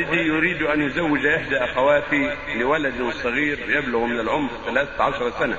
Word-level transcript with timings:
والدي 0.00 0.26
يريد 0.26 0.62
أن 0.62 0.82
يزوج 0.82 1.26
إحدى 1.26 1.56
أخواتي 1.56 2.36
لولد 2.56 3.12
صغير 3.22 3.58
يبلغ 3.68 4.04
من 4.04 4.20
العمر 4.20 4.50
13 4.66 5.30
سنة 5.38 5.56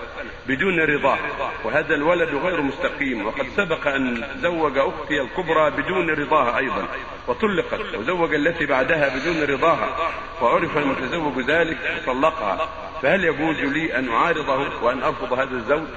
بدون 0.48 0.80
رضاه 0.80 1.18
وهذا 1.64 1.96
الولد 1.96 2.30
غير 2.36 2.62
مستقيم 2.62 3.26
وقد 3.26 3.48
سبق 3.58 3.88
أن 3.88 4.24
زوج 4.42 4.78
أختي 4.78 5.22
الكبرى 5.22 5.72
بدون 5.72 6.10
رضاها 6.10 6.58
أيضا 6.58 6.88
وطلقت 7.28 7.96
وزوج 7.96 8.34
التي 8.34 8.66
بعدها 8.66 9.18
بدون 9.18 9.44
رضاها 9.44 10.12
وعرف 10.42 10.78
المتزوج 10.78 11.40
ذلك 11.50 11.78
وطلقها 12.02 12.70
فهل 13.02 13.24
يجوز 13.24 13.58
لي 13.58 13.98
أن 14.00 14.10
أعارضه 14.10 14.84
وأن 14.84 15.04
أرفض 15.04 15.34
هذا 15.34 15.56
الزوج؟ 15.56 15.88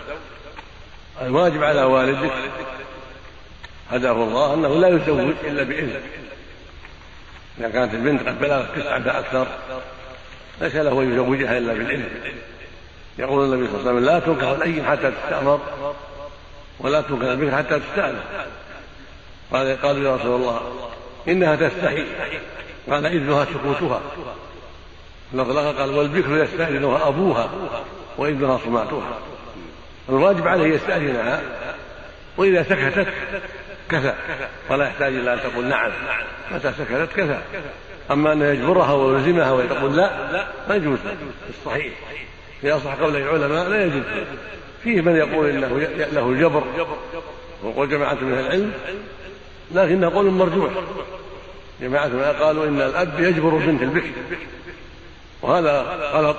الواجب 1.22 1.64
على 1.64 1.82
والدك 1.82 2.32
هداه 3.90 4.12
الله 4.12 4.54
أنه 4.54 4.68
لا 4.68 4.88
يزوج 4.88 5.34
إلا 5.44 5.62
بإذن 5.62 6.00
إذا 7.58 7.68
كانت 7.68 7.94
البنت 7.94 8.28
قد 8.28 8.40
بلغت 8.40 8.78
تسعة 8.78 9.02
فأكثر 9.02 9.46
ليس 10.60 10.74
له 10.74 11.02
أن 11.02 11.12
يزوجها 11.12 11.58
إلا 11.58 11.72
بالإذن. 11.72 12.08
يقول 13.18 13.44
النبي 13.44 13.66
صلى 13.66 13.80
الله 13.80 13.90
عليه 13.90 14.00
وسلم 14.00 14.04
لا 14.04 14.18
تنكح 14.18 14.48
الأيم 14.48 14.84
حتى 14.84 15.10
تستأمر 15.10 15.60
ولا 16.80 17.00
تنكح 17.00 17.26
البنت 17.26 17.54
حتى 17.54 17.80
تستأنف. 17.80 18.22
قال 19.52 19.82
قالوا 19.82 20.04
يا 20.10 20.16
رسول 20.16 20.40
الله 20.40 20.60
إنها 21.28 21.56
تستحي. 21.56 22.04
قال 22.90 23.06
إذنها 23.06 23.44
سكوتها. 23.44 24.00
لفظ 25.32 25.58
قال 25.58 25.90
والبكر 25.90 26.44
يستأذنها 26.44 27.08
أبوها 27.08 27.50
وإذنها 28.18 28.58
صماتها. 28.64 29.18
الواجب 30.08 30.48
عليه 30.48 30.74
يستأذنها 30.74 31.42
وإذا 32.36 32.62
سكتت 32.62 33.06
كفى 33.90 34.14
ولا 34.70 34.86
يحتاج 34.86 35.14
إلى 35.14 35.32
أن 35.34 35.38
تقول 35.40 35.64
نعم. 35.64 35.92
متى 36.50 36.72
سكتت 36.72 37.08
كفى 37.16 37.38
أما 38.10 38.32
أن 38.32 38.42
يجبرها 38.42 38.92
ويلزمها 38.92 39.52
ويقول 39.52 39.96
لا 39.96 40.10
ما 40.68 40.74
يجوز. 40.74 40.98
في 40.98 41.50
الصحيح 41.50 41.92
في 42.60 42.72
أصح 42.72 42.94
قول 42.94 43.16
العلماء 43.16 43.68
لا 43.68 43.84
يجوز. 43.84 44.02
فيه 44.82 45.00
من 45.00 45.16
يقول 45.16 45.48
إنه 45.48 45.78
له 46.12 46.28
الجبر. 46.28 46.64
وقول 47.62 47.88
جماعة 47.88 48.14
من 48.14 48.38
العلم. 48.38 48.72
لكنه 49.74 50.10
قول 50.10 50.30
مرجوح. 50.30 50.70
جماعة 51.80 52.06
من 52.06 52.22
قالوا 52.22 52.66
إن 52.66 52.80
الأب 52.80 53.20
يجبر 53.20 53.50
بنت 53.50 53.82
البكر. 53.82 54.10
وهذا 55.42 55.82
غلط. 56.12 56.36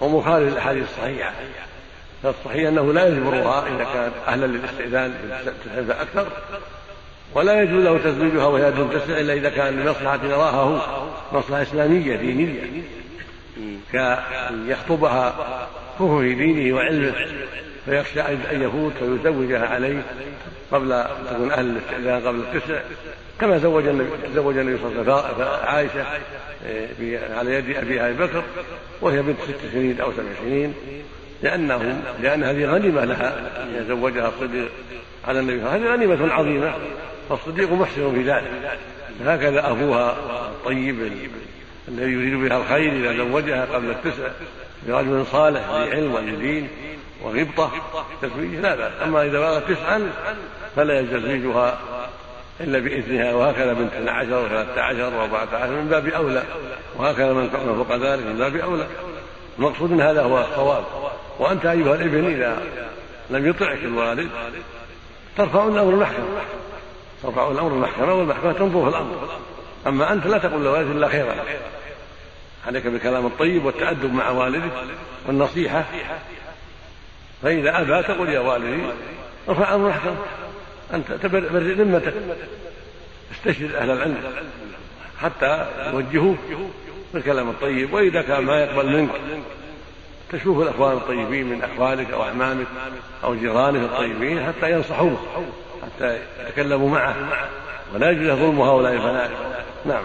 ومخالف 0.00 0.52
للأحاديث 0.52 0.84
الصحيحة. 0.84 1.32
فالصحيح 2.22 2.68
أنه 2.68 2.92
لا 2.92 3.08
يجبرها 3.08 3.66
إذا 3.66 3.84
كانت 3.84 4.14
أهلا 4.26 4.46
للاستئذان 4.46 5.14
تستئذن 5.64 5.90
أكثر 5.90 6.26
ولا 7.34 7.62
يجوز 7.62 7.84
له 7.84 7.98
تزويجها 7.98 8.46
وهي 8.46 8.70
دون 8.70 8.90
تسع 8.90 9.20
إلا 9.20 9.32
إذا 9.32 9.50
كان 9.50 9.80
لمصلحة 9.80 10.18
يراها 10.24 10.50
هو 10.50 10.80
مصلحة 11.32 11.62
إسلامية 11.62 12.16
دينية 12.16 12.82
كأن 13.92 14.68
يخطبها 14.68 15.34
فهو 15.98 16.20
في 16.20 16.34
دينه 16.34 16.76
وعلمه 16.76 17.14
فيخشى 17.84 18.20
أن 18.20 18.62
يفوت 18.62 18.92
فيزوجها 18.92 19.66
عليه 19.66 20.02
قبل 20.72 20.92
أن 20.92 21.26
تكون 21.30 21.50
أهل 21.50 21.66
الاستئذان 21.66 22.26
قبل 22.26 22.40
التسع 22.40 22.80
كما 23.40 23.58
زوج 23.58 23.86
النبي 23.86 24.08
تزوج 24.32 24.56
النبي 24.58 24.78
صلى 24.78 25.02
الله 25.02 25.22
عليه 25.22 25.34
وسلم 25.34 25.48
عائشة 25.64 26.06
إيه، 27.00 27.34
على 27.34 27.54
يد 27.54 27.76
أبي 27.76 28.12
بكر 28.12 28.42
وهي 29.00 29.22
بنت 29.22 29.36
ست 29.40 29.72
سنين 29.72 30.00
أو 30.00 30.12
سبع 30.12 30.24
سنين. 30.42 30.74
لأنه 31.42 32.02
لأن 32.22 32.44
هذه 32.44 32.64
غنيمة 32.64 33.04
لها. 33.04 33.38
أن 33.62 33.74
يتزوجها 33.74 34.28
الصديق 34.28 34.68
على 35.28 35.40
النبي. 35.40 35.62
هذه 35.62 35.92
غنيمة 35.92 36.32
عظيمة. 36.32 36.74
فالصديق 37.28 37.72
محسن 37.72 38.14
في 38.14 38.22
ذلك. 38.22 38.78
هكذا 39.26 39.70
أبوها 39.70 40.16
الطيب 40.48 41.12
الذي 41.88 42.12
يريد 42.12 42.34
بها 42.34 42.56
الخير 42.56 42.92
إذا 42.92 43.16
زوجها 43.16 43.64
قبل 43.64 43.90
التسع. 43.90 44.28
برجل 44.88 45.26
صالح 45.26 45.70
بعلم 45.70 46.14
ودين 46.14 46.68
وغبطة. 47.22 47.72
تزويجه 48.22 48.60
لا 48.60 48.76
بأس. 48.76 48.92
أما 49.02 49.22
إذا 49.22 49.38
بلغت 49.38 49.70
تسعا 49.70 50.10
فلا 50.76 51.00
يزوجها 51.00 51.78
إلا 52.60 52.78
بإذنها. 52.78 53.34
وهكذا 53.34 53.72
بنت 53.72 53.92
12 53.92 54.48
و13 54.48 55.12
و14 55.12 55.70
من 55.70 55.88
باب 55.90 56.06
أولى. 56.06 56.42
وهكذا 56.96 57.32
من 57.32 57.48
فوق 57.50 57.96
ذلك 57.96 58.26
من 58.26 58.38
باب 58.38 58.56
أولى. 58.56 58.86
المقصود 59.58 59.90
من 59.90 60.00
هذا 60.00 60.22
هو 60.22 60.40
الصواب. 60.40 60.84
وأنت 61.50 61.66
أيها 61.66 61.94
الابن 61.94 62.24
إذا 62.24 62.62
لم 63.30 63.48
يطعك 63.48 63.78
الوالد 63.78 64.30
ترفع 65.36 65.66
الأمر 65.66 65.92
المحكمة. 65.94 66.26
ترفع 67.22 67.50
الأمر 67.50 67.72
المحكمة 67.72 68.14
والمحكمة 68.14 68.52
تنظر 68.52 68.82
في 68.82 68.96
الأمر. 68.96 69.38
أما 69.86 70.12
أنت 70.12 70.26
لا 70.26 70.38
تقول 70.38 70.64
لوالدك 70.64 70.96
إلا 70.96 71.08
خيرا. 71.08 71.34
عليك 72.66 72.86
بالكلام 72.86 73.26
الطيب 73.26 73.64
والتأدب 73.64 74.14
مع 74.14 74.30
والدك 74.30 74.70
والنصيحة. 75.26 75.84
فإذا 77.42 77.80
أبى 77.80 78.02
تقول 78.02 78.28
يا 78.28 78.40
والدي 78.40 78.82
ارفع 79.48 79.74
أمر 79.74 79.86
المحكمة. 79.86 80.16
أنت 80.94 81.12
تبرئ 81.12 81.74
ذمتك. 81.74 82.14
استشهد 83.32 83.74
أهل 83.74 83.90
العلم 83.90 84.18
حتى 85.20 85.66
يوجهوك 85.92 86.38
بالكلام 87.14 87.50
الطيب 87.50 87.92
وإذا 87.92 88.22
كان 88.22 88.44
ما 88.44 88.60
يقبل 88.60 88.86
منك 88.96 89.10
تشوف 90.32 90.62
الأخوان 90.62 90.92
الطيبين 90.92 91.46
من 91.46 91.62
أخوانك 91.62 92.10
أو 92.10 92.22
أعمامك 92.22 92.66
أو 93.24 93.34
جيرانك 93.34 93.80
الطيبين 93.82 94.46
حتى 94.46 94.72
ينصحوه 94.72 95.16
حتى 95.82 96.18
يتكلموا 96.48 96.90
معه 96.90 97.14
ولا 97.94 98.10
يجوز 98.10 98.38
ظلم 98.38 98.60
هؤلاء 98.60 98.92
البنات 98.92 99.30
نعم. 99.84 100.02